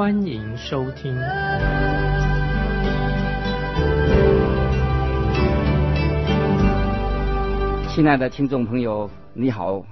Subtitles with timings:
[0.00, 1.14] 欢迎收听。
[7.94, 9.84] 亲爱的听众朋友，你好，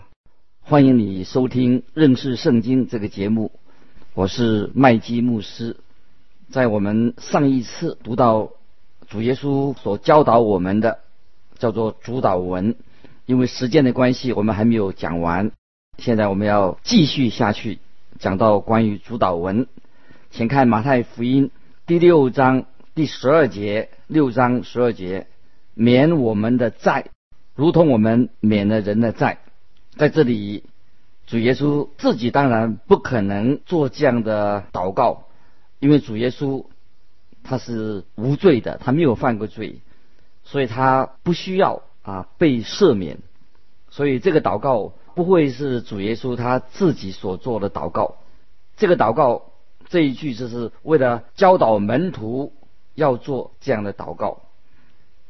[0.62, 3.52] 欢迎你收听认识圣经这个节目，
[4.14, 5.76] 我是麦基牧师。
[6.50, 8.52] 在我们上一次读到
[9.08, 11.00] 主耶稣所教导我们的。
[11.58, 12.76] 叫做主导文，
[13.26, 15.52] 因为时间的关系，我们还没有讲完。
[15.98, 17.78] 现在我们要继续下去，
[18.18, 19.66] 讲到关于主导文，
[20.30, 21.50] 请看马太福音
[21.86, 25.26] 第六章第十二节，六章十二节，
[25.74, 27.06] 免我们的债，
[27.54, 29.38] 如同我们免了人的债。
[29.96, 30.64] 在这里，
[31.26, 35.24] 主耶稣自己当然不可能做这样的祷告，
[35.80, 36.66] 因为主耶稣
[37.42, 39.80] 他是无罪的，他没有犯过罪。
[40.44, 43.18] 所以他不需要啊被赦免，
[43.90, 48.16] 所以这个祷告不会是主耶稣他自己所做的祷告。
[48.76, 49.47] 这个祷告
[49.88, 52.52] 这一句就是为了教导门徒
[52.94, 54.42] 要做这样的祷告，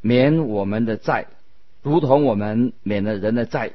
[0.00, 1.26] 免我们的债，
[1.82, 3.72] 如同我们免了人的债。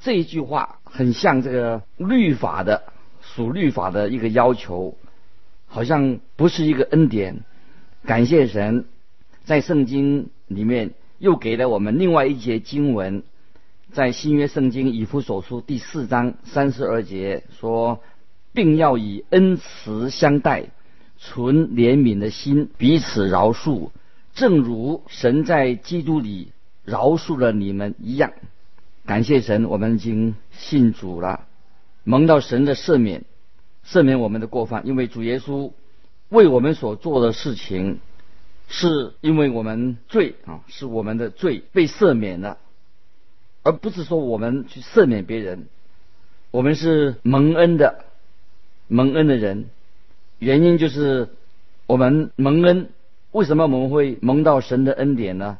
[0.00, 2.84] 这一句话很像这个律法的
[3.22, 4.96] 属律法的一个要求，
[5.66, 7.40] 好像不是一个恩典。
[8.04, 8.86] 感谢神，
[9.44, 10.30] 在圣经。
[10.50, 13.22] 里面又给了我们另外一节经文，
[13.92, 18.00] 在新约圣经以弗所书第四章三十二节说，
[18.52, 20.70] 并要以恩慈相待，
[21.18, 23.90] 存怜悯的心彼此饶恕，
[24.34, 26.52] 正如神在基督里
[26.84, 28.32] 饶恕了你们一样。
[29.06, 31.46] 感谢神，我们已经信主了，
[32.04, 33.24] 蒙到神的赦免，
[33.86, 35.72] 赦免我们的过犯，因为主耶稣
[36.28, 37.98] 为我们所做的事情。
[38.72, 42.58] 是因为我们罪啊，是我们的罪被赦免了，
[43.64, 45.66] 而不是说我们去赦免别人。
[46.52, 48.04] 我们是蒙恩的，
[48.92, 49.66] 蒙恩的人，
[50.40, 51.28] 原因就是
[51.86, 52.88] 我们蒙恩。
[53.30, 55.58] 为什么我们会蒙到神的恩典呢？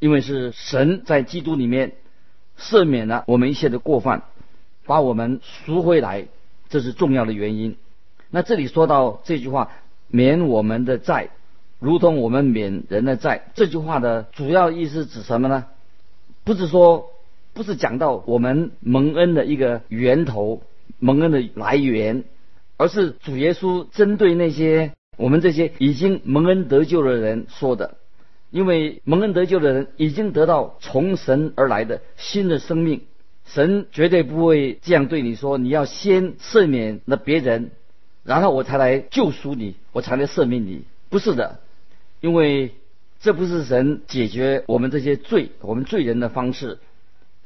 [0.00, 1.92] 因为是神在基督里面
[2.58, 4.24] 赦免了我们一切的过犯，
[4.86, 6.26] 把我们赎回来，
[6.68, 7.76] 这是重要的原因。
[8.30, 9.70] 那这里说到这句话，
[10.08, 11.30] 免我们的债。
[11.78, 15.66] 如同我们免人的债，这句话的主要意思指什么呢？
[16.42, 17.10] 不是说，
[17.52, 20.62] 不是讲到我们蒙恩的一个源头，
[20.98, 22.24] 蒙恩的来源，
[22.76, 27.96] 而是主耶稣针对那些我们这些已经蒙恩得救的人说的。
[28.50, 33.00] 因为蒙恩得救的人已经得到从神而来的新的生命，
[33.44, 37.72] 神绝对不会这样对你说：你要先赦免了别人，
[38.22, 40.84] 然后我才来救赎你，我才来赦免你。
[41.10, 41.58] 不是的。
[42.20, 42.74] 因为
[43.20, 46.78] 这不是神解决我们这些罪、我们罪人的方式。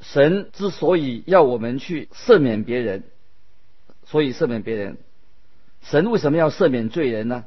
[0.01, 3.05] 神之所以要我们去赦免别人，
[4.05, 4.99] 所以赦免别人。
[5.91, 7.45] 神为什么要赦免罪人呢？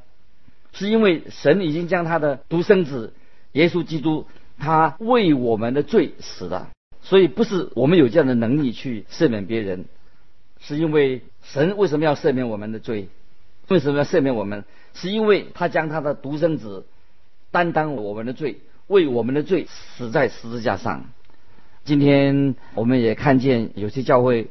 [0.74, 3.14] 是因为神已经将他的独生子
[3.52, 4.26] 耶稣基督，
[4.58, 6.70] 他为我们的罪死了。
[7.02, 9.86] 所以不是我们有这样的能力去赦免别人，
[10.60, 13.10] 是因为神为什么要赦免我们的罪？
[13.68, 14.66] 为什么要赦免我们？
[14.94, 16.86] 是因为他将他的独生子。
[17.54, 21.10] 担当我们的罪，为我们的罪死在十字架上。
[21.84, 24.48] 今天我们也看见有些教会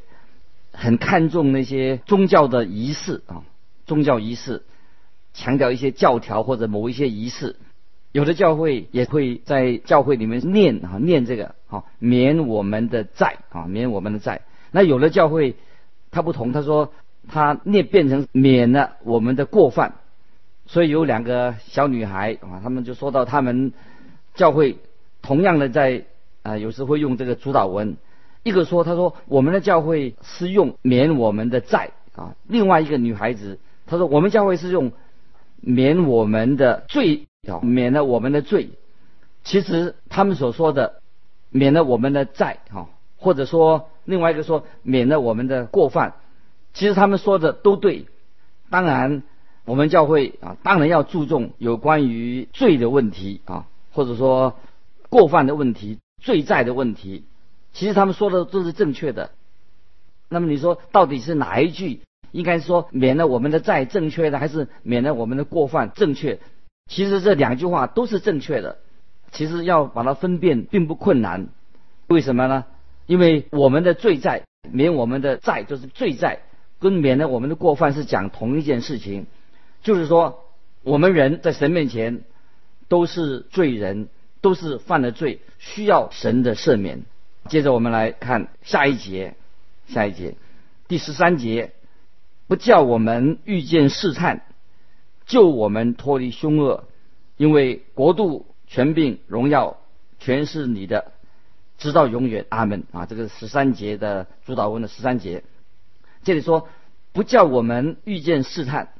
[0.70, 3.42] 很看重那些宗教的仪式啊，
[3.90, 4.62] 宗教仪式
[5.34, 7.56] 强调一些教条或者某一些仪式。
[8.12, 14.42] 有的教会也会在教会里面念啊念这个啊免我们的债啊免我们的债。
[14.70, 15.56] 那有的教会
[16.12, 16.92] 他不同，他说
[17.26, 19.94] 他念变成免了我们的过犯。
[20.66, 23.72] 所以有两个小女孩啊，他们就说到他们
[24.36, 24.78] 教会
[25.20, 26.04] 同样的在
[26.42, 27.96] 啊，有时会用这个主导文。
[28.44, 32.36] 一个说，他说我们的教会是用免我们的债啊。
[32.46, 33.58] 另外一个女孩子，
[33.90, 34.92] 她说我们教会是用
[35.60, 38.70] 免我们的罪啊，免了我们的罪。
[39.42, 41.02] 其实他们所说的
[41.50, 46.14] 免了我们的债哈，或者说另外一个说免了我们的过犯，
[46.72, 48.06] 其实他们说的都对。
[48.70, 49.22] 当然。
[49.66, 54.56] 我们教会啊，当然要注重有关于罪的问题啊，或者说
[55.10, 57.24] 过犯的问题、罪债的问题。
[57.72, 59.30] 其实他们说的都是正确的。
[60.28, 62.00] 那么你说到底是哪一句
[62.32, 66.38] 应该说免了我们的债正确的，还是免了我们的过犯正确？
[66.88, 68.78] 其实这两句话都是正确的。
[69.32, 71.46] 其实要把它分辨并不困难，
[72.08, 72.64] 为什么呢？
[73.06, 74.42] 因为我们的罪债
[74.72, 76.40] 免我们的债就是罪债，
[76.80, 79.26] 跟免了我们的过犯是讲同一件事情，
[79.82, 80.44] 就是说
[80.82, 82.22] 我们人在神面前
[82.88, 84.08] 都是罪人，
[84.40, 87.02] 都是犯了罪，需要神的赦免。
[87.48, 89.34] 接着我们来看下一节，
[89.86, 90.34] 下一节
[90.88, 91.70] 第十三节，
[92.50, 94.42] 不叫我们遇见试探，
[95.24, 96.82] 救我们脱离凶恶，
[97.36, 98.44] 因为国度。
[98.66, 99.78] 权柄荣耀
[100.20, 101.10] 全是你的，
[101.76, 103.04] 直到永远，阿门啊！
[103.04, 105.42] 这个十三节的主导文的十三节，
[106.22, 106.68] 这里说
[107.10, 108.92] 不叫我们遇见试探。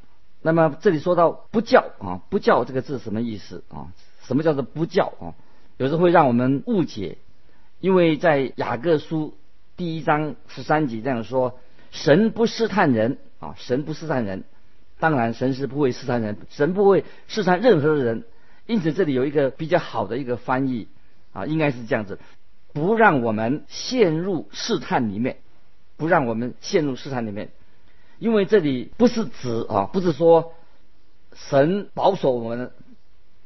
[0.43, 3.95] 那么这里说到不叫啊，不叫这个字什么意思啊？
[4.23, 5.39] 什么叫做不叫啊？
[5.77, 7.19] 有时候会让我们误解，
[7.79, 9.37] 因为在雅各书
[9.77, 11.61] 第一章十三节这样说：
[11.93, 14.45] 神不试探人啊，神不试探人。
[15.01, 18.25] 当然，神是不会试探人，神不会试探任何的人。
[18.67, 20.89] 因此，这里有一个比较好的一个翻译
[21.33, 22.21] 啊，应该是这样子：
[22.73, 25.39] 不让我们陷入试探里面，
[25.97, 27.51] 不让我们陷入试探里面。
[28.19, 30.53] 因为这里不是指啊，不是说
[31.35, 32.71] 神保守我们，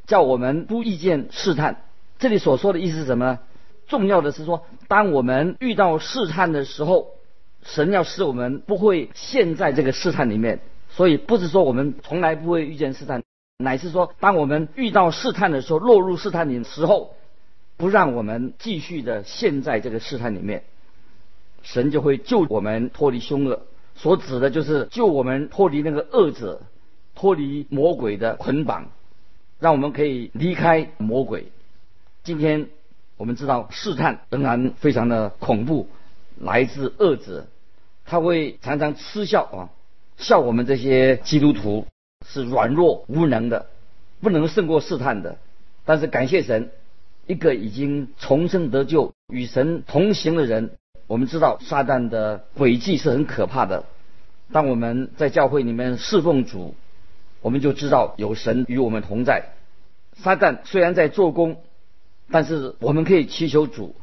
[0.07, 1.85] 叫我们不遇见试探。
[2.19, 3.39] 这里所说的意思是什么呢？
[3.87, 7.14] 重要的是说，当我们遇到试探的时候，
[7.65, 10.61] 神要使我们不会陷在这个试探里面。
[10.91, 13.23] 所以，不是说我们从来不会遇见试探。
[13.59, 17.15] 乃是说，当我们遇到试探的时候，落入试探里的时候，
[17.77, 20.65] 不让我们继续的陷在这个试探里面，
[21.63, 23.63] 神就会救我们脱离凶恶。
[23.97, 26.63] 所指的就是救我们脱离那个恶者，
[27.15, 28.91] 脱离魔鬼的捆绑，
[29.61, 31.47] 让我们可以离开魔鬼。
[32.25, 32.69] 今天
[33.17, 35.89] 我们知道试探仍然非常的恐怖，
[36.41, 37.47] 来自恶者，
[38.05, 39.71] 他会常常嗤笑啊，
[40.17, 41.87] 笑我们这些基督徒。
[42.27, 43.67] 是软弱无能的，
[44.23, 45.37] 不能胜过试探的。
[45.85, 46.71] 但是感谢神，
[47.27, 50.71] 一个已经重生得救、与神同行的人，
[51.07, 53.85] 我们知道撒旦的诡计是很可怕的。
[54.53, 56.75] 当我们在教会里面侍奉主，
[57.43, 59.51] 我们就知道有神与我们同在。
[60.15, 61.59] 撒旦虽然在做工，
[62.31, 63.95] 但是我们可以祈求主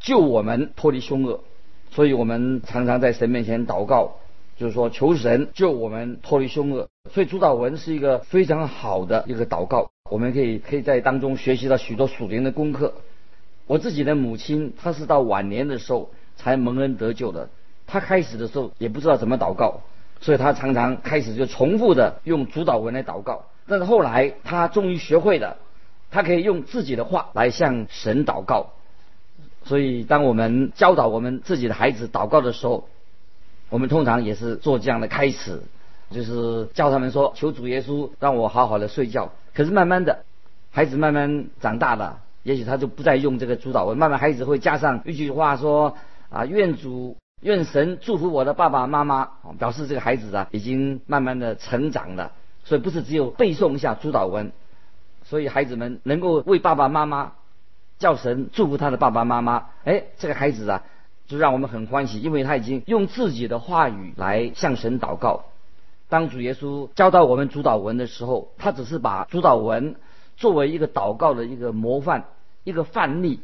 [0.00, 1.44] 救我们脱离凶恶。
[1.90, 4.16] 所以我们常常在神面前祷告。
[4.56, 12.94] 就是说，求神救我们脱离凶恶，所以主祷文是一个非常好的一个祷告，我们可以可以在当中学习到许多属灵的功课。
[13.68, 17.50] 我自己的母亲，她是到晚年的时候才蒙恩得救的，
[17.86, 19.82] 她开始的时候也不知道怎么祷告，
[20.20, 23.44] 所以她常常开始就重复的用主祷文来祷告。
[23.68, 25.58] 但是后来她终于学会了，
[26.10, 28.72] 她可以用自己的话来向神祷告。
[29.68, 32.88] 所以当我们教导我们自己的孩子祷告的时候，
[33.68, 35.62] 我们通常也是做这样的开始，
[36.10, 39.30] 就是叫他们说求主耶稣让我好好的睡觉。
[39.52, 40.24] 可是慢慢的，
[40.70, 45.98] 孩子慢慢长大了，也许他就不再用这个主导文，慢慢孩子会加上一句话说
[46.30, 49.28] 啊愿主愿神祝福我的爸爸妈妈，
[49.58, 52.32] 表示这个孩子啊已经慢慢的成长了。
[52.64, 54.50] 所以不是只有背诵一下主导文，
[55.24, 57.32] 所以孩子们能够为爸爸妈妈
[57.98, 60.82] 叫神祝福他的爸爸妈妈，哎，这个孩子啊。
[61.26, 65.44] 就让我们很欢喜，因为他已经用自己的话语来向神祷告。
[66.08, 69.96] 当主耶稣教导我们主祷文的时候，他只是把主祷文
[70.38, 72.24] 作为一个祷告的一个模范、
[72.64, 73.40] 一个范例。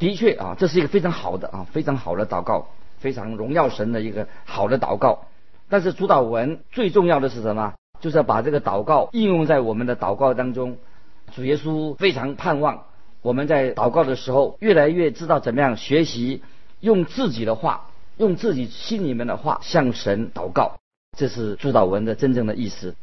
[0.00, 2.66] 的确啊，这是一个非常好的啊，非常好的祷告，
[2.98, 5.26] 非常荣耀神的一个好的祷告。
[5.68, 7.74] 但是主祷文最重要的是什么？
[8.00, 10.78] 就是要把这个祷告应用在我们的祷告当中。
[11.32, 12.86] 主耶稣非常盼望
[13.22, 16.42] 我们在祷告的时候，越来越知道怎么样学习。
[16.80, 20.78] 用自己的话，用自己心里面的话向神祷告，
[21.14, 22.94] 这是主祷文的真正的意思。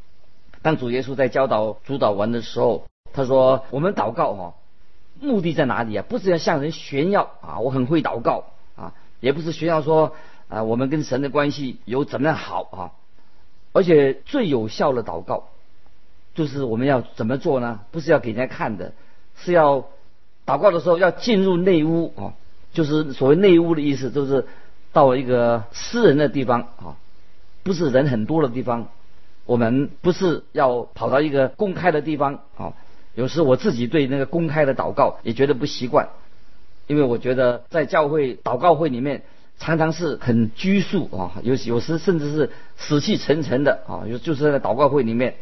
[0.64, 4.54] 当主耶稣在教导主祷文的时候，他说：“我们祷告哈，
[5.22, 6.04] 目的在哪里啊？
[6.10, 8.46] 不是要向人炫耀啊，我很会祷告
[8.76, 10.16] 啊，也不是炫耀说
[10.50, 12.92] 啊，我们跟神的关系有怎么样好啊。
[13.74, 15.50] 而且最有效的祷告，
[16.34, 17.82] 就是我们要怎么做呢？
[17.92, 18.94] 不是要给人家看的，
[19.36, 19.86] 是要
[20.48, 22.34] 祷告的时候要进入内屋啊。”
[22.74, 24.46] 就是所谓内屋的意思，就是
[24.94, 26.98] 到一个私人的地方啊，
[27.64, 28.90] 不是人很多的地方。
[29.46, 32.74] 我们不是要跑到一个公开的地方啊。
[33.16, 36.10] 有时我自己对那个公开的祷告也觉得不习惯，
[36.86, 39.24] 因为我觉得在教会祷告会里面
[39.58, 44.04] 常常是很拘束啊，有有时甚至是死气沉沉的啊。
[44.08, 45.36] 就就是在祷告会里面，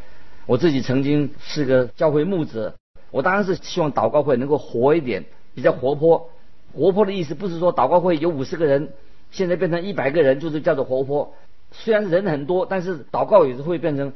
[0.46, 2.76] 我自己曾经是个教会牧者，
[3.12, 6.30] 我当然是希望祷告会能够活一点，比较活泼。
[6.74, 8.90] 活泼的意思不是说祷告会有五十个人，
[9.32, 11.34] 现在变成一百个人就是叫做活泼。
[11.72, 14.14] 虽然人很多，但是祷告也是会变成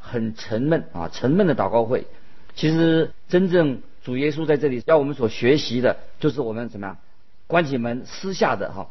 [0.00, 2.06] 很沉闷啊，沉闷的祷告会。
[2.54, 6.98] 其实真正主耶稣在这里要我们所学习的，就是我们怎么样
[7.46, 8.88] 关起门私下的哈，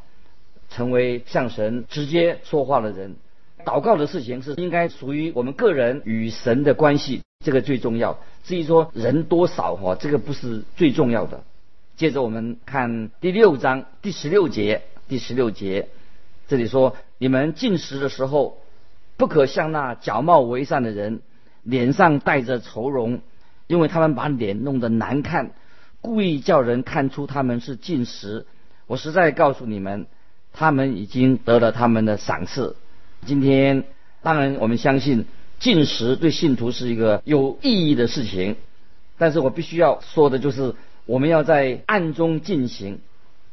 [0.69, 3.15] 成为向神直接说话的人。
[3.65, 8.19] 祷告的事情是应该属于我们个人与神的关系，这个最重要。
[8.43, 11.43] 至于说人多少哈，这个不是最重要的。
[11.97, 15.87] 接着我们看第六章第十六节，第十六节
[16.47, 18.59] 这里说：你们进食的时候，
[19.17, 21.21] 不可像那假冒为善的人，
[21.63, 23.21] 脸上带着愁容，
[23.65, 25.49] 因为他们把脸弄得难看，
[26.01, 28.45] 故意叫人看出他们是进食。
[28.85, 30.05] 我实在告诉你们，
[30.53, 32.75] 他们已经得了他们的赏赐。
[33.25, 33.85] 今天，
[34.21, 35.25] 当然我们相信
[35.59, 38.55] 进食对信徒是一个有意义的事情，
[39.17, 40.73] 但是我必须要说的就是，
[41.05, 42.99] 我们要在暗中进行，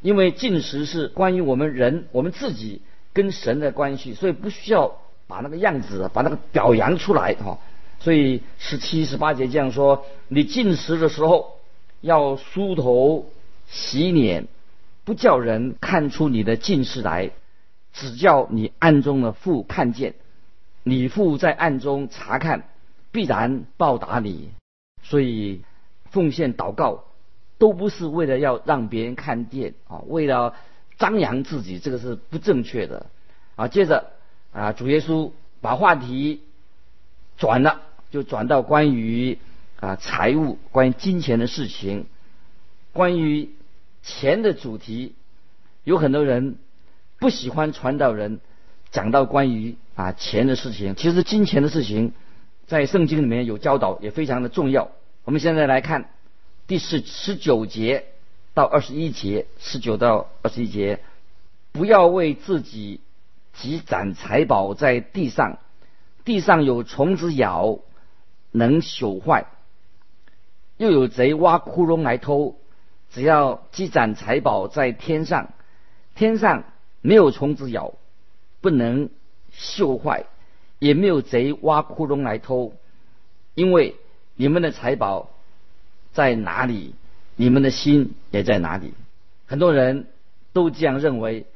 [0.00, 2.80] 因为进食是关于我们人我们自己
[3.12, 7.58] 跟神的关系，所以不需要把那个样子把那个表扬出来哈。
[7.98, 11.58] 所以十七十八节这样说：你进食的时候
[12.00, 13.30] 要梳头
[13.68, 14.46] 洗脸，
[15.04, 17.32] 不叫人看出你的进食来。
[17.98, 20.16] 只叫你暗中的父看见，
[20.88, 22.62] 你父在暗中查看，
[23.10, 24.50] 必然报答你。
[25.02, 25.62] 所以
[26.12, 27.02] 奉献祷告
[27.58, 30.54] 都不是为了要让别人看见啊，为了
[30.96, 33.06] 张扬自己，这个是不正确的
[33.56, 33.66] 啊。
[33.66, 34.12] 接着
[34.52, 36.42] 啊，主耶稣把话题
[37.36, 39.38] 转了，就转到关于
[39.80, 42.06] 啊财务、关于金钱的事情，
[42.92, 43.50] 关于
[44.04, 45.16] 钱的主题，
[45.82, 46.58] 有很多人。
[47.18, 48.40] 不喜欢传道人
[48.92, 52.12] 讲到关于啊钱的事情，其实金钱的事情
[52.68, 54.92] 在圣经里面有教导，也非常的重要。
[55.24, 56.10] 我们现在来看
[56.68, 58.04] 第十十九节
[58.54, 61.00] 到二十一节，十九到二十一节，
[61.72, 63.00] 不要为自己
[63.54, 65.58] 积攒财宝在地上，
[66.24, 67.78] 地上有虫子咬，
[68.52, 69.46] 能朽坏；
[70.76, 72.56] 又有贼挖窟窿来偷。
[73.10, 75.50] 只要积攒财宝在天上，
[76.14, 76.64] 天上。
[77.02, 77.92] 没有虫子咬，
[78.60, 79.10] 不能
[79.58, 80.26] 锈坏，
[80.78, 82.74] 也没有贼挖窟窿来偷，
[83.54, 83.96] 因为
[84.34, 85.30] 你们的财宝
[86.12, 86.94] 在哪里，
[87.36, 88.92] 你们的心也在哪里。
[89.46, 90.06] 很多人
[90.52, 91.46] 都这样认为，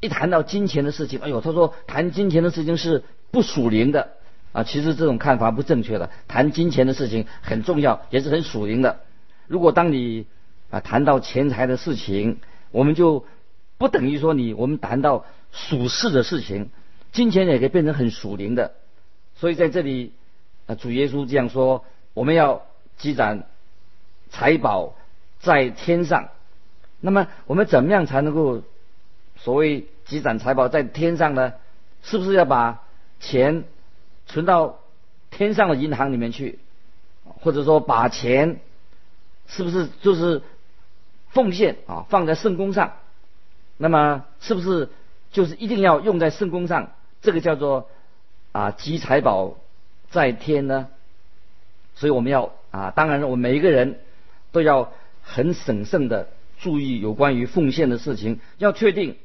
[0.00, 4.12] 一谈到金钱的事情，哎呦，他说谈金钱的事情是不属灵的
[4.52, 4.62] 啊。
[4.62, 9.00] 其实这种看法不正确的，谈金钱的事情很重要，也是很属灵的。
[9.46, 10.26] 如果当你
[10.70, 12.38] 啊谈到钱财的事情，
[12.70, 13.24] 我们就。
[13.76, 16.70] 不等于说你我们谈到属世的事情，
[17.14, 18.74] 金钱也可以变成很属灵的。
[19.36, 20.12] 所以在这里，
[20.66, 22.66] 啊，主耶稣这样说：我们要
[22.98, 23.46] 积攒
[24.28, 24.94] 财宝
[25.38, 26.28] 在天上。
[27.00, 28.62] 那么我们怎么样才能够
[29.36, 31.54] 所谓积攒财宝在天上呢？
[32.02, 32.82] 是不是要把
[33.20, 33.64] 钱
[34.26, 34.80] 存到
[35.30, 36.58] 天上的银行里面去，
[37.40, 38.60] 或者说把钱
[39.46, 40.42] 是不是就是
[41.28, 42.94] 奉献啊放在圣宫上？
[43.76, 44.90] 那么是不是
[45.30, 46.92] 就是一定要用在圣功上？
[47.24, 47.88] 这个叫做
[48.52, 49.56] 啊积财宝
[50.10, 50.88] 在天呢？
[51.96, 53.98] 所以我们要啊，当然我们每一个人
[54.52, 56.28] 都要很审慎的
[56.58, 59.16] 注意有关于奉献的事情，要确定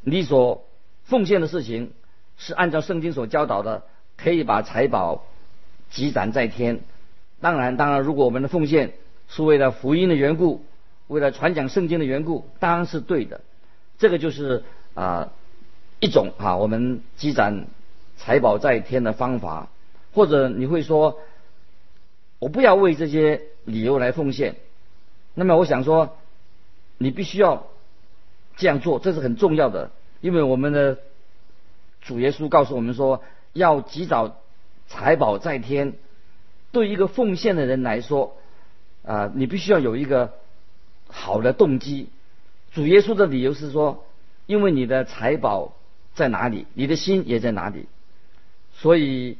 [0.00, 0.64] 你所
[1.04, 1.92] 奉献的事情
[2.38, 3.82] 是按照圣经所教导的，
[4.16, 5.26] 可以把财宝
[5.90, 6.80] 积攒在天。
[7.42, 8.94] 当然，当然，如果我们的奉献
[9.28, 10.64] 是为了福音的缘故，
[11.06, 13.42] 为了传讲圣经的缘故，当然是对的。
[13.98, 15.32] 这个就是啊
[16.02, 17.66] 一种啊我们积攒
[18.16, 19.68] 财宝在天的方法，
[20.12, 21.20] 或者你会说，
[22.40, 24.56] 我不要为这些理由来奉献。
[25.34, 26.16] 那么我想说，
[26.98, 27.68] 你必须要
[28.56, 30.98] 这样做，这是很重要的，因为我们的
[32.00, 34.40] 主耶稣告诉我们说，要及早
[34.88, 35.94] 财宝在天。
[36.72, 38.36] 对一个奉献的人来说，
[39.04, 40.32] 啊，你必须要有一个
[41.06, 42.08] 好的动机。
[42.72, 44.04] 主耶稣的理由是说，
[44.46, 45.74] 因为你的财宝
[46.14, 47.86] 在哪里，你的心也在哪里。
[48.74, 49.38] 所以，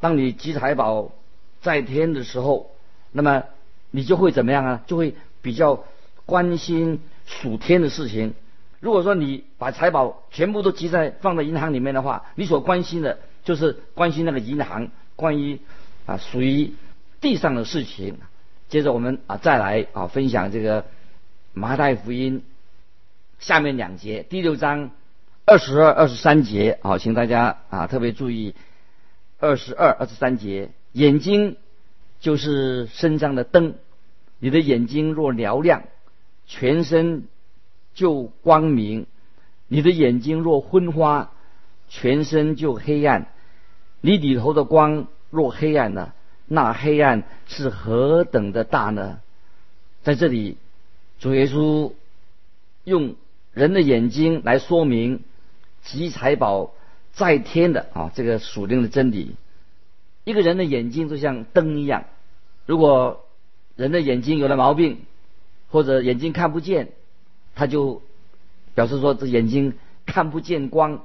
[0.00, 1.12] 当你积财宝
[1.60, 2.70] 在天的时候，
[3.12, 3.44] 那么
[3.90, 4.82] 你就会怎么样啊？
[4.86, 5.84] 就会比较
[6.26, 8.34] 关心属天的事情。
[8.80, 15.60] 如果说你把财宝全部都积在放在银行里面的话，你所关心的就是关心那个银行关于
[16.06, 16.72] 啊属于
[17.20, 18.18] 地上的事情。
[18.68, 20.86] 接着我们啊再来啊分享这个
[21.52, 22.42] 马太福音。
[23.38, 24.90] 下面两节，第六章
[25.44, 28.54] 二十二、二十三节，好，请大家啊特别注意
[29.40, 30.70] 二十二、二十三节。
[30.92, 31.56] 眼睛
[32.20, 33.74] 就是身上的灯，
[34.38, 35.82] 你的眼睛若嘹亮，
[36.46, 37.24] 全身
[37.92, 39.06] 就光明；
[39.66, 41.32] 你的眼睛若昏花，
[41.88, 43.26] 全身就黑暗。
[44.00, 46.14] 你里头的光若黑暗了，
[46.46, 49.18] 那黑暗是何等的大呢？
[50.04, 50.56] 在这里，
[51.18, 51.92] 主耶稣
[52.84, 53.16] 用
[53.52, 55.24] 人的眼睛来说明
[55.84, 56.72] 集财宝
[57.12, 59.34] 在天的啊这个属灵的真理。
[60.24, 62.04] 一个人的眼睛就像灯一样，
[62.66, 63.26] 如果
[63.74, 65.00] 人的眼睛有了毛病，
[65.70, 66.90] 或者眼睛看不见，
[67.54, 68.02] 他就
[68.74, 69.74] 表示说这眼睛
[70.06, 71.02] 看不见光。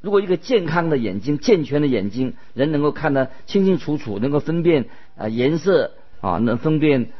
[0.00, 7.10] 如果一个健康的眼睛、健全的眼睛，人能够看得清清楚楚，能够分辨啊颜色啊，能分辨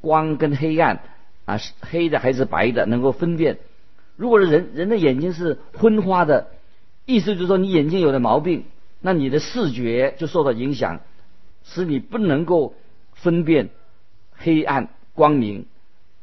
[0.00, 1.02] 光跟黑暗
[1.44, 3.58] 啊，是黑的还是白的，能够分辨。
[4.16, 6.48] 如果是人人的眼睛是昏花的，
[7.06, 8.64] 意思就是说你眼睛有了毛病，
[9.00, 11.00] 那你的视觉就受到影响，
[11.64, 12.74] 使你不能够
[13.14, 13.70] 分辨
[14.32, 15.66] 黑暗光明，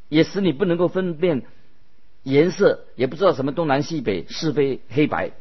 [0.08, 1.43] 也使你不能够分辨
[2.24, 5.31] 颜色，也不知道什么东南西北是非黑白。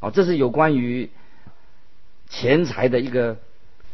[0.00, 1.10] 哦，这是有关于
[2.28, 3.38] 钱财的一个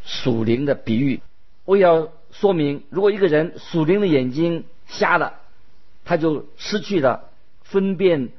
[0.03, 1.21] 属灵的比喻。
[1.65, 5.39] 我要说明，如果一个人属灵的眼睛瞎了，
[6.03, 7.28] 他就失去了
[7.71, 8.29] 分辨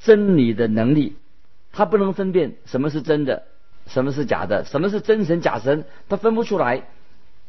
[0.00, 1.16] 真理的能力，
[1.72, 3.44] 他不能分辨什么是真的，
[3.86, 6.82] 什么是假的，什么是真神假神，他分不出来，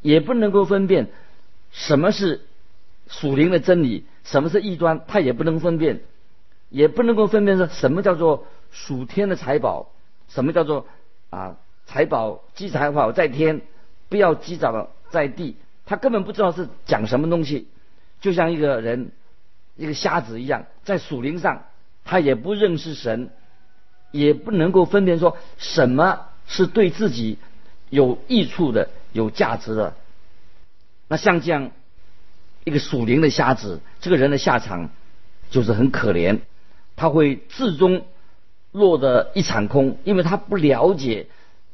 [0.01, 1.09] 也不能够分辨
[1.71, 2.41] 什么是
[3.07, 6.01] 属灵的真理，什么是异端，他也不能分辨，
[6.69, 8.45] 也不能够分辨是什么叫做。
[8.73, 9.91] 属天的财宝，
[10.29, 10.87] 什么叫做
[11.29, 11.57] 啊
[11.87, 13.59] 财宝积财宝在天，
[14.07, 15.57] 不要积攒在地。
[15.85, 17.67] 他根本不知道是讲什么东西，
[18.21, 19.11] 就像一个人
[19.81, 21.63] 一个瞎子一样，在属灵上
[22.05, 23.29] 他也不认识神，
[24.11, 27.37] 也不能够分辨说什么是对自己
[27.89, 29.95] 有益处的、有价值的。
[31.07, 31.71] 那像这样
[32.63, 34.89] 一个属灵的瞎子，这个人的下场
[35.49, 36.39] 就是很可怜，
[36.95, 38.05] 他会至终。
[38.73, 41.27] 落得一场空，因为他不了解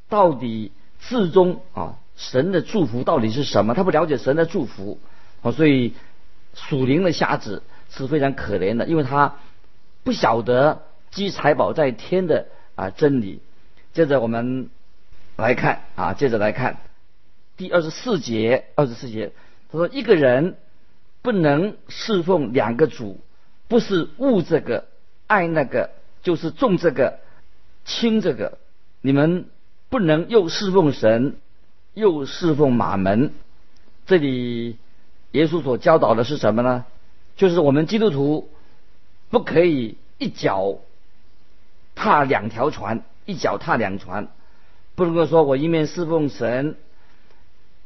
[0.09, 4.99] 到底至终啊神的祝福到底是什么，他不了解神的祝福
[5.43, 5.93] 啊，所以
[6.55, 9.35] 属灵的瞎子是非常可怜的，因为他
[10.03, 13.41] 不晓得积财宝在天的啊真理。
[13.93, 14.69] 接着我们
[15.35, 16.77] 来看啊，接着来看
[17.57, 19.31] 第二十四节，二十四节
[19.71, 20.55] 他说一个人
[21.21, 23.19] 不能侍奉两个主，
[23.67, 24.85] 不是误这个
[25.27, 25.91] 爱那个。
[26.23, 27.19] 就是重这个，
[27.85, 28.57] 轻这个，
[28.99, 29.45] 你们
[29.87, 31.37] 不能又侍奉神，
[31.93, 33.31] 又侍奉马门。
[34.05, 34.77] 这里
[35.31, 36.83] 耶稣所教导的是什么呢？
[37.37, 38.49] 就是我们基督徒
[39.29, 40.79] 不可以一脚
[41.95, 44.27] 踏两条船，一脚踏两船，
[44.95, 46.75] 不能够说我一面侍奉神，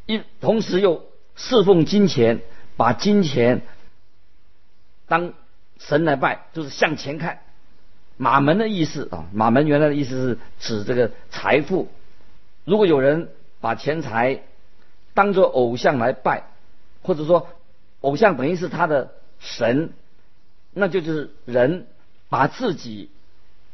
[0.05, 2.41] 一同时又侍奉金钱，
[2.77, 3.61] 把金钱
[5.07, 5.33] 当
[5.77, 7.41] 神来拜，就是向前看。
[8.17, 11.89] 马门的意思啊，马门原来的意思是指这个财富。
[12.63, 14.43] 如果有人把钱财
[15.13, 16.43] 当做偶像来拜，
[17.01, 17.47] 或者说
[18.01, 19.11] 偶像等于是他的
[19.41, 19.89] 神，
[20.73, 21.85] 那就是人
[22.29, 23.09] 把自己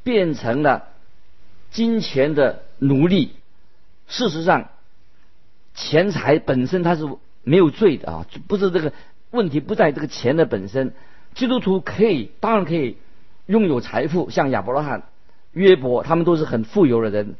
[0.01, 0.87] 变成了
[1.69, 3.33] 金钱的奴隶。
[4.07, 4.69] 事实上，
[5.75, 7.07] 钱财本身它是
[7.43, 8.91] 没有罪的啊，不是这个
[9.29, 10.93] 问题不在这个钱的本身。
[11.35, 12.97] 基督徒可以，当然可以。
[13.47, 15.03] 拥有财富，像亚伯拉罕、
[15.53, 17.35] 约伯，他们都是很富有的人。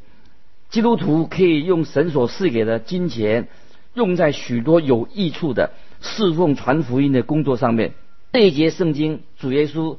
[0.70, 3.48] 基督徒可以用神所赐给的金钱，
[3.92, 7.92] 用在许多有益处的侍奉传福音的工作上面。
[8.32, 9.98] 这一节圣经，主耶稣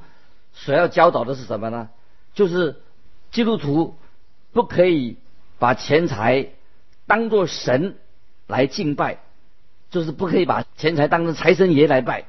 [0.53, 1.89] 所要教导的是什么呢？
[2.33, 2.81] 就是
[3.31, 3.95] 基督徒
[4.51, 5.17] 不可以
[5.57, 6.49] 把钱财
[7.07, 7.97] 当做神
[8.47, 9.19] 来敬拜，
[9.89, 12.25] 就是不可以把钱财当成财神爷来拜，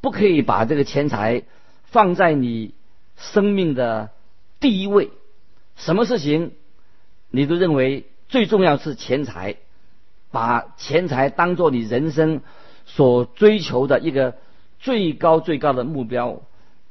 [0.00, 1.42] 不可以把这个钱财
[1.84, 2.74] 放在你。
[3.16, 4.10] 生命的
[4.58, 5.12] 第一位，
[5.76, 6.50] 什么事情
[7.30, 9.54] 你都认为最重要是钱财，
[10.32, 12.42] 把钱财当做你人生
[12.86, 14.34] 所追求的一个
[14.84, 16.42] 最高最高的目标，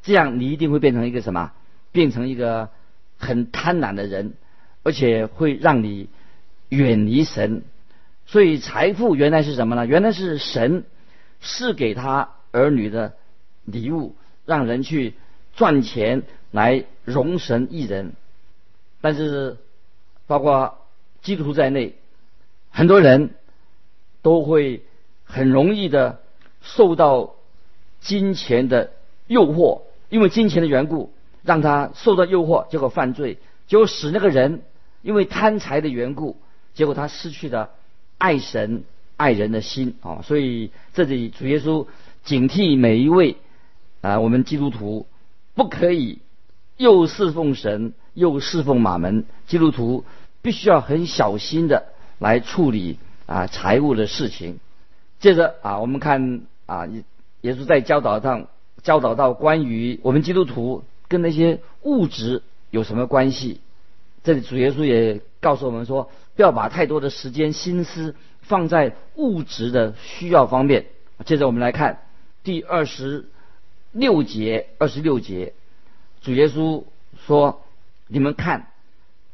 [0.01, 1.51] 这样你一定会变成一个什么？
[1.91, 2.69] 变成一个
[3.17, 4.33] 很贪婪的人，
[4.81, 6.09] 而且会让你
[6.69, 7.63] 远离神。
[8.25, 9.85] 所以财富原来是什么呢？
[9.85, 10.85] 原来是神
[11.39, 13.13] 赐给他儿女的
[13.65, 15.13] 礼物，让人去。
[15.55, 18.13] 赚钱来容神一人，
[19.01, 19.57] 但是
[20.25, 20.79] 包括
[21.21, 21.93] 基督徒在内，
[22.71, 23.35] 很多人
[24.23, 24.81] 都会
[25.25, 26.23] 很容易的
[26.63, 27.35] 受到
[28.03, 28.91] 金钱的
[29.27, 31.11] 诱惑，因为金钱的缘故，
[31.41, 33.37] 让他受到诱惑，结果犯罪，
[33.67, 34.61] 结果使那个人
[35.01, 36.37] 因为贪财的缘故，
[36.73, 37.71] 结果他失去了
[38.17, 38.83] 爱神
[39.17, 40.21] 爱人的心啊！
[40.23, 41.87] 所以这里主耶稣
[42.23, 43.37] 警惕每一位
[44.01, 45.07] 啊，我们基督徒。
[45.55, 46.17] 不可以
[46.77, 49.23] 又侍奉神又侍奉马门。
[49.45, 50.03] 基督徒
[50.41, 51.85] 必须要很小心的
[52.17, 54.57] 来处理啊财务的事情。
[55.19, 56.87] 接着啊，我们看啊，
[57.43, 58.47] 也是在教导上
[58.83, 63.59] 教导到关于我们基督徒跟那些物质有什么关系。
[64.23, 70.85] 这里主耶稣也告诉我们说，不要把太多的时间心思放在物质的需要方面。
[71.25, 71.99] 接着我们来看
[72.43, 73.25] 第二十
[73.91, 75.51] 六节，二十六节，
[76.21, 76.85] 主耶稣
[77.27, 77.61] 说
[78.07, 78.67] ：“你们看，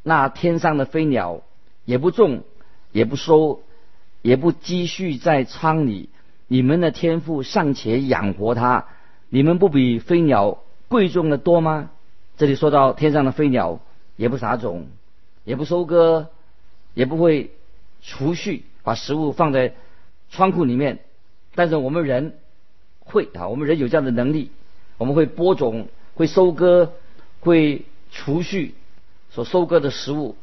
[0.02, 1.42] 那天上的飞鸟
[1.84, 2.42] 也不种，
[2.90, 3.62] 也不收。”
[4.22, 6.10] 也不积蓄在仓里，
[6.52, 8.86] 你们的天赋尚且养活它，
[9.28, 10.58] 你们不比飞鸟
[10.88, 11.90] 贵重的多吗？
[12.36, 13.78] 这里说到天上的飞鸟，
[14.16, 14.88] 也不撒种，
[15.44, 16.26] 也不收割，
[16.92, 17.52] 也不会
[18.02, 19.74] 储蓄，把食物放在
[20.32, 20.98] 仓库里面。
[21.54, 22.34] 但是我们人
[22.98, 24.50] 会啊，我们人有这样的能力，
[24.98, 26.90] 我们会播种，会收割，
[27.38, 28.74] 会储蓄
[29.30, 30.34] 所收割的食物。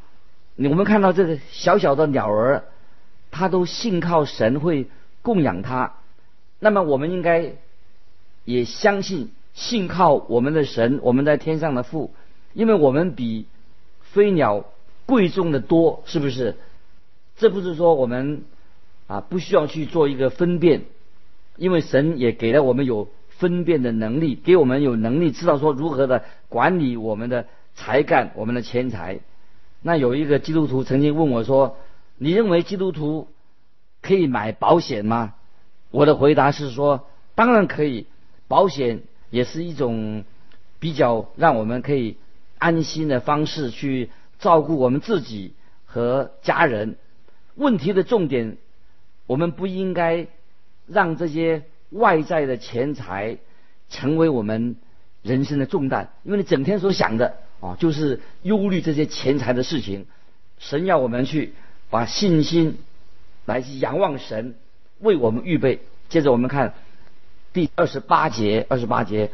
[0.55, 2.63] 你我们看到这个小小的鸟儿。
[3.29, 4.87] 它都信靠神会
[5.27, 5.95] 供养他，
[6.57, 7.55] 那么我们应该
[8.45, 12.13] 也相信信靠我们的神，我们在天上的父，
[12.53, 13.45] 因为我们比
[14.13, 14.63] 飞鸟
[15.05, 16.55] 贵重的多，是不是？
[17.35, 18.45] 这不是说我们
[19.07, 20.83] 啊不需要去做一个分辨，
[21.57, 29.19] 因为神也给了我们有分辨的能力，给我们有能力知道说如何的管理我们的才干、我们的钱财。
[29.81, 31.75] 那有一个基督徒曾经问我说。
[32.19, 33.27] 你认为基督徒
[34.07, 35.33] 可以买保险吗？
[35.91, 38.07] 我的回答是说，当然可以。
[38.47, 40.23] 保险也是一种
[40.79, 42.15] 比较让我们可以
[42.57, 45.53] 安心的方式去照顾我们自己
[45.85, 46.95] 和家人。
[47.55, 48.55] 问题的重点，
[49.25, 50.27] 我们不应该
[50.87, 53.37] 让这些外在的钱财
[53.89, 54.77] 成为我们
[55.21, 60.05] 人生的重担，因为你整天所想的啊，就是忧虑这些钱财的事情。
[60.59, 61.53] 神要我们去。
[61.89, 62.79] 把信心
[63.47, 64.55] 来去仰望神
[64.99, 65.79] 为我们预备。
[66.09, 66.73] 接着我们看
[67.53, 69.31] 第二十八节，二十八节，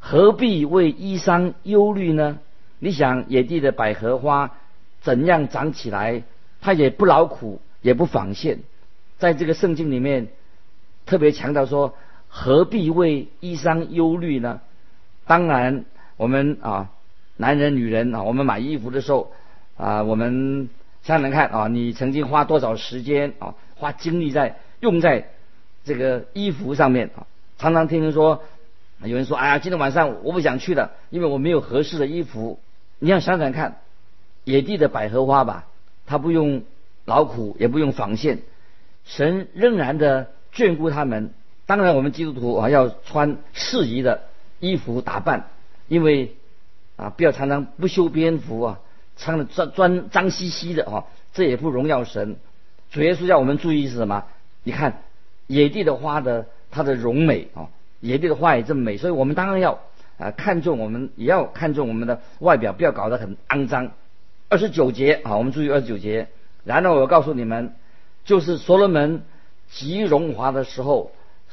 [0.00, 2.40] 何必为衣裳忧虑呢？
[2.80, 4.56] 你想野地的百合花
[5.00, 6.24] 怎样长起来？
[6.60, 8.58] 它也不劳苦，也不纺线。
[9.18, 10.26] 在这个圣经里面
[11.06, 11.94] 特别强调说，
[12.28, 14.60] 何必为衣裳忧虑呢？
[15.24, 15.84] 当然，
[16.16, 16.90] 我们啊，
[17.36, 19.32] 男人、女人啊，我们买衣服的时候
[19.76, 20.68] 啊，我们。
[21.06, 25.28] 想想看啊，你曾经花多少时间啊，花精力在用在
[25.84, 27.28] 这个衣服上面啊？
[27.58, 28.42] 常常听人说，
[29.00, 32.58] 有人说，哎呀，今天晚上我不想去了，因为我没有合适的衣服。
[32.98, 33.78] 你要想想看，
[34.42, 35.66] 野地的百合花吧，
[36.06, 36.64] 它不用
[37.04, 38.40] 劳苦，也不用纺线，
[39.04, 41.30] 神仍然的眷顾他们。
[41.66, 44.22] 当然，我们基督徒啊，要穿适宜的
[44.58, 45.50] 衣服打扮，
[45.86, 46.34] 因为
[46.96, 48.80] 啊，不要常常不修边幅啊。
[49.16, 52.36] 穿的专专脏兮兮的哈，这也不荣耀神。
[52.90, 54.24] 主耶稣叫我们注意是什么？
[54.62, 55.02] 你看
[55.46, 57.68] 野地的花的它的荣美啊，
[58.00, 59.80] 野地的花也这么美，所以我们当然要
[60.18, 63.92] 啊看重我们，也要看重我们的外表，不要搞得很肮脏。
[64.48, 66.28] 二十九节啊，我们注意二十九节。
[66.64, 67.74] 然后我告诉你们，
[68.24, 69.22] 就是所罗门
[69.70, 71.12] 极荣华的时候，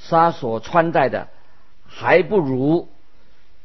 [0.09, 1.29] 他所穿戴的
[1.87, 2.89] 还不如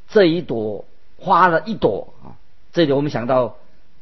[0.08, 0.84] 这一朵
[1.18, 2.38] 花的一朵啊。
[2.72, 3.56] 这里我们想到。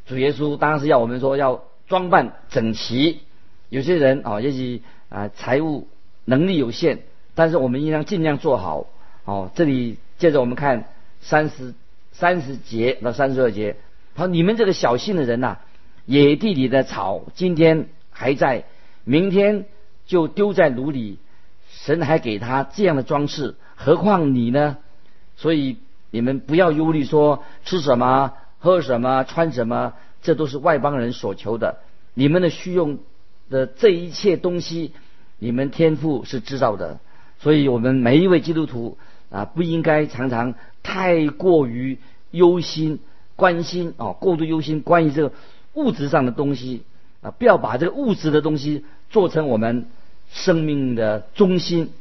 [0.06, 3.20] 主耶稣当然是要我们说要装扮整齐。
[3.68, 5.88] 有些人啊，也许啊财务
[6.24, 7.00] 能力有限，
[7.34, 8.86] 但是我们应当尽量做好。
[9.24, 10.84] 哦，这里接着我们看
[11.20, 11.74] 三十
[12.12, 13.76] 三十节到三十二节。
[14.14, 15.58] 好，你们这个小心的人呐，
[16.04, 18.64] 野地里的草今天还在，
[19.02, 19.66] 明天
[20.06, 21.18] 就丢在炉里。
[21.68, 24.78] 神还给他这样的装饰，何况你呢？
[25.36, 25.76] 所以
[26.10, 28.32] 你们不要忧虑说吃什么。
[28.66, 31.76] 喝什么穿什么，这都是外邦人所求的。
[32.14, 32.98] 你们的需用
[33.48, 34.90] 的这一切东西，
[35.38, 36.98] 你们天赋是知道的。
[37.38, 38.98] 所以，我们每一位基督徒
[39.30, 41.98] 啊，不应该常常太过于
[42.32, 42.98] 忧心、
[43.36, 45.32] 关心啊，过度忧心关于这个
[45.74, 46.82] 物质上的东西
[47.22, 49.86] 啊，不要把这个物质的东西做成我们
[50.28, 51.92] 生命的中心，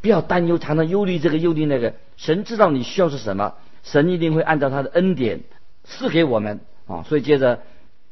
[0.00, 1.92] 不要担忧，常常忧虑这个忧虑那个。
[2.16, 5.40] 神知道你需要是什么，神一定会按照他的恩典。
[5.84, 7.60] 赐给我们啊，所以接着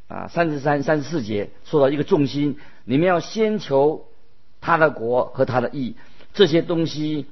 [0.09, 4.07] 啊，三十三、三十四节说到一个重心，你们要先求
[4.61, 5.97] 他的国和他的义，
[6.35, 7.27] 这些东西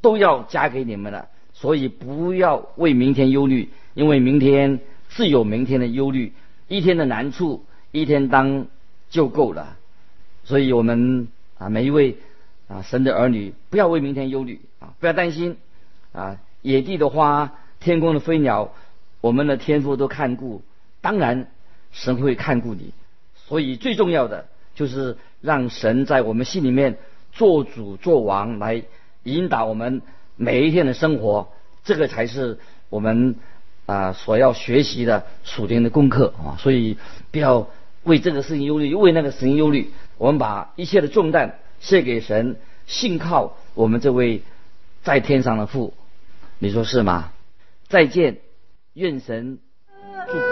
[0.00, 1.28] 都要加给你们了。
[1.52, 6.32] 所以不要为明天忧虑，因为明天自有明天的忧虑，
[6.66, 8.66] 一天的难处一天当
[9.10, 9.76] 就够了。
[10.44, 12.16] 所以我们啊，每一位
[12.68, 15.56] 啊神的儿女，不要为明天忧虑啊，不要担心
[16.12, 18.72] 啊，野地的花，天空的飞鸟。
[19.22, 20.60] 我们的天父都看顾，
[21.00, 21.48] 当然
[21.92, 22.92] 神会看顾你。
[23.46, 26.98] 所以最重要的就是让神在我们心里面
[27.32, 28.82] 做主做王，来
[29.22, 30.02] 引导我们
[30.36, 31.48] 每一天的生活。
[31.84, 32.58] 这个才是
[32.90, 33.36] 我们
[33.86, 36.58] 啊所要学习的属灵的功课啊。
[36.58, 36.98] 所以
[37.30, 37.68] 不要
[38.02, 39.90] 为这个事情忧虑，为那个事情忧虑。
[40.18, 42.56] 我们把一切的重担卸给神，
[42.86, 44.42] 信靠我们这位
[45.02, 45.94] 在天上的父。
[46.58, 47.32] 你说是吗？
[47.88, 48.38] 再见，
[48.94, 49.58] 愿神
[50.26, 50.51] 祝福。